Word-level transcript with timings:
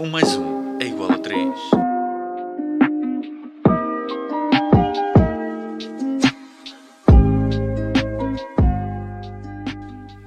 Um 0.00 0.08
mais 0.08 0.34
um 0.34 0.78
é 0.80 0.86
igual 0.86 1.12
a 1.12 1.18
três. 1.18 1.60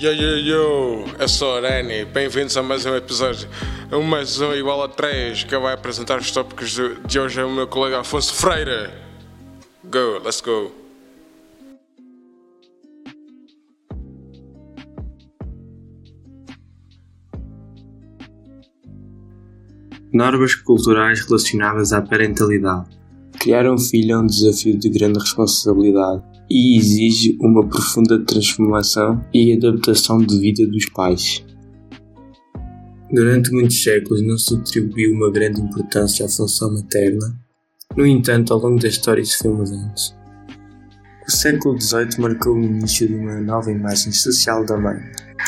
Yo, 0.00 0.10
yo, 0.10 0.38
yo, 0.38 1.04
eu 1.18 1.28
sou 1.28 1.58
a 1.58 1.60
Rani, 1.60 2.06
bem-vindos 2.06 2.56
a 2.56 2.62
mais 2.62 2.86
um 2.86 2.96
episódio. 2.96 3.46
Um 3.92 4.00
mais 4.00 4.40
um 4.40 4.54
igual 4.54 4.82
a 4.82 4.88
3, 4.88 5.44
que 5.44 5.58
vai 5.58 5.74
apresentar 5.74 6.18
os 6.18 6.30
tópicos 6.30 6.70
de 7.06 7.20
hoje 7.20 7.38
é 7.38 7.44
o 7.44 7.50
meu 7.50 7.66
colega 7.66 8.00
Afonso 8.00 8.32
Freire. 8.32 8.90
Go, 9.84 10.18
let's 10.24 10.40
go. 10.40 10.87
Normas 20.12 20.54
culturais 20.54 21.20
relacionadas 21.20 21.92
à 21.92 22.00
parentalidade. 22.00 22.88
Criar 23.38 23.70
um 23.70 23.76
filho 23.76 24.12
é 24.12 24.18
um 24.18 24.26
desafio 24.26 24.78
de 24.78 24.88
grande 24.88 25.18
responsabilidade 25.18 26.22
e 26.50 26.78
exige 26.78 27.36
uma 27.42 27.68
profunda 27.68 28.18
transformação 28.24 29.22
e 29.34 29.52
adaptação 29.52 30.18
de 30.18 30.38
vida 30.38 30.66
dos 30.66 30.86
pais. 30.90 31.44
Durante 33.12 33.52
muitos 33.52 33.82
séculos 33.82 34.22
não 34.22 34.38
se 34.38 34.54
atribuiu 34.54 35.12
uma 35.12 35.30
grande 35.30 35.60
importância 35.60 36.24
à 36.24 36.28
função 36.28 36.72
materna, 36.72 37.38
no 37.94 38.06
entanto, 38.06 38.54
ao 38.54 38.60
longo 38.60 38.80
da 38.80 38.88
história 38.88 39.20
isso 39.20 39.38
foi 39.42 39.52
mudando. 39.52 39.92
O 41.26 41.30
século 41.30 41.78
XVIII 41.78 42.18
marcou 42.18 42.54
o 42.54 42.62
início 42.62 43.06
de 43.06 43.14
uma 43.14 43.40
nova 43.42 43.70
imagem 43.70 44.12
social 44.12 44.64
da 44.64 44.78
mãe, 44.78 45.00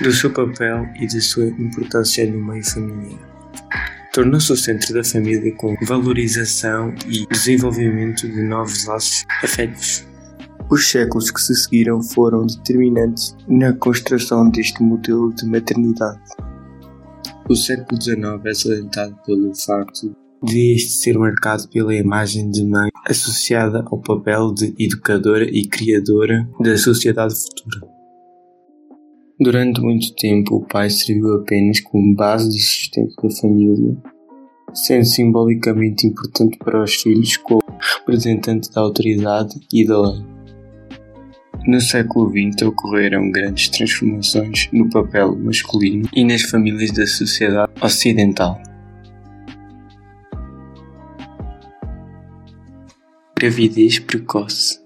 do 0.00 0.10
seu 0.10 0.32
papel 0.32 0.86
e 0.98 1.06
da 1.06 1.20
sua 1.20 1.44
importância 1.44 2.30
no 2.30 2.42
meio 2.42 2.64
familiar 2.64 3.36
tornou-se 4.16 4.50
o 4.50 4.56
centro 4.56 4.94
da 4.94 5.04
família 5.04 5.54
com 5.56 5.76
valorização 5.82 6.94
e 7.06 7.26
desenvolvimento 7.26 8.26
de 8.26 8.42
novos 8.44 8.86
laços 8.86 9.26
afetivos. 9.44 10.06
Os 10.70 10.88
séculos 10.88 11.30
que 11.30 11.38
se 11.38 11.54
seguiram 11.54 12.02
foram 12.02 12.46
determinantes 12.46 13.36
na 13.46 13.74
construção 13.74 14.48
deste 14.48 14.82
modelo 14.82 15.34
de 15.34 15.44
maternidade. 15.44 16.18
O 17.46 17.54
século 17.54 18.00
XIX 18.00 18.42
é 18.46 18.54
salientado 18.54 19.14
pelo 19.26 19.54
facto 19.54 20.16
de 20.42 20.74
este 20.74 20.92
ser 20.92 21.18
marcado 21.18 21.68
pela 21.68 21.94
imagem 21.94 22.50
de 22.50 22.64
mãe 22.64 22.88
associada 23.06 23.84
ao 23.86 24.00
papel 24.00 24.54
de 24.54 24.74
educadora 24.78 25.44
e 25.44 25.68
criadora 25.68 26.48
da 26.58 26.78
sociedade 26.78 27.34
futura. 27.34 27.95
Durante 29.38 29.82
muito 29.82 30.14
tempo, 30.14 30.56
o 30.56 30.66
pai 30.66 30.88
serviu 30.88 31.34
apenas 31.34 31.78
como 31.80 32.14
base 32.14 32.48
de 32.48 32.58
sustento 32.58 33.14
da 33.22 33.28
família, 33.30 33.94
sendo 34.72 35.04
simbolicamente 35.04 36.06
importante 36.06 36.56
para 36.56 36.82
os 36.82 36.94
filhos 36.94 37.36
como 37.36 37.60
representante 37.78 38.72
da 38.72 38.80
autoridade 38.80 39.60
e 39.70 39.86
da 39.86 40.00
lei. 40.00 40.24
No 41.66 41.78
século 41.82 42.30
XX 42.30 42.62
ocorreram 42.66 43.30
grandes 43.30 43.68
transformações 43.68 44.70
no 44.72 44.88
papel 44.88 45.36
masculino 45.36 46.08
e 46.14 46.24
nas 46.24 46.40
famílias 46.40 46.92
da 46.92 47.06
sociedade 47.06 47.72
ocidental. 47.82 48.58
Gravidez 53.38 53.98
precoce 53.98 54.85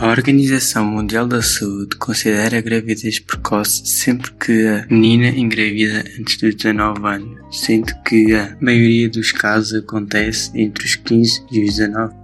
a 0.00 0.06
Organização 0.06 0.84
Mundial 0.84 1.26
da 1.26 1.42
Saúde 1.42 1.96
considera 1.96 2.58
a 2.58 2.60
gravidez 2.60 3.18
precoce 3.18 3.84
sempre 3.84 4.30
que 4.32 4.66
a 4.68 4.86
menina 4.88 5.26
engravida 5.26 6.04
antes 6.18 6.36
dos 6.36 6.54
19 6.54 7.04
anos, 7.04 7.38
sendo 7.50 7.92
que 8.04 8.32
a 8.32 8.56
maioria 8.60 9.08
dos 9.08 9.32
casos 9.32 9.82
acontece 9.82 10.52
entre 10.54 10.84
os 10.84 10.94
15 10.94 11.44
e 11.50 11.64
os 11.64 11.76
19. 11.76 12.14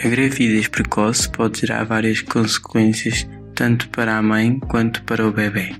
A 0.00 0.08
gravidez 0.08 0.68
precoce 0.68 1.28
pode 1.28 1.62
gerar 1.62 1.82
várias 1.82 2.20
consequências 2.20 3.26
tanto 3.56 3.88
para 3.88 4.16
a 4.16 4.22
mãe 4.22 4.60
quanto 4.60 5.02
para 5.02 5.26
o 5.26 5.32
bebê, 5.32 5.74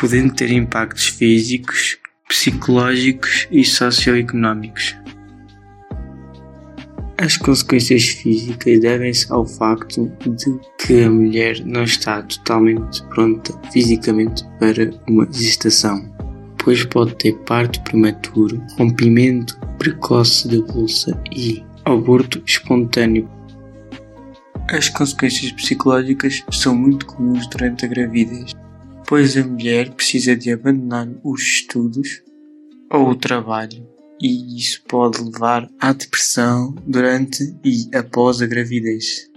podendo 0.00 0.32
ter 0.32 0.50
impactos 0.50 1.08
físicos, 1.08 1.98
psicológicos 2.26 3.46
e 3.50 3.62
socioeconómicos. 3.62 4.96
As 7.18 7.38
consequências 7.38 8.08
físicas 8.08 8.78
devem-se 8.78 9.32
ao 9.32 9.46
facto 9.46 10.12
de 10.26 10.60
que 10.78 11.02
a 11.02 11.10
mulher 11.10 11.64
não 11.64 11.84
está 11.84 12.22
totalmente 12.22 13.02
pronta 13.04 13.58
fisicamente 13.72 14.44
para 14.60 14.90
uma 15.08 15.26
gestação, 15.32 16.12
pois 16.62 16.84
pode 16.84 17.14
ter 17.14 17.32
parto 17.44 17.80
prematuro, 17.84 18.62
rompimento 18.76 19.58
precoce 19.78 20.46
da 20.46 20.60
bolsa 20.70 21.18
e 21.34 21.64
aborto 21.86 22.42
espontâneo. 22.44 23.26
As 24.68 24.90
consequências 24.90 25.52
psicológicas 25.52 26.44
são 26.52 26.76
muito 26.76 27.06
comuns 27.06 27.48
durante 27.48 27.86
a 27.86 27.88
gravidez, 27.88 28.52
pois 29.06 29.34
a 29.38 29.42
mulher 29.42 29.90
precisa 29.94 30.36
de 30.36 30.52
abandonar 30.52 31.08
os 31.24 31.40
estudos 31.40 32.22
ou 32.90 33.08
o 33.08 33.14
trabalho 33.14 33.95
e 34.20 34.58
isso 34.58 34.82
pode 34.88 35.22
levar 35.22 35.68
à 35.78 35.92
depressão 35.92 36.74
durante 36.86 37.42
e 37.64 37.88
após 37.94 38.40
a 38.40 38.46
gravidez. 38.46 39.30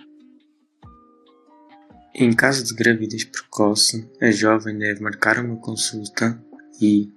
Em 2.16 2.34
caso 2.34 2.66
de 2.66 2.73
gravidez 2.73 3.23
precoce, 3.23 4.09
a 4.22 4.31
jovem 4.31 4.78
deve 4.78 5.01
marcar 5.01 5.40
uma 5.40 5.57
consulta 5.57 6.41
e 6.81 7.09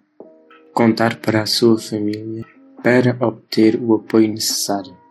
contar 0.73 1.17
para 1.17 1.43
a 1.43 1.47
sua 1.47 1.79
família 1.79 2.45
para 2.83 3.17
obter 3.27 3.81
o 3.81 3.95
apoio 3.95 4.29
necessário. 4.29 5.02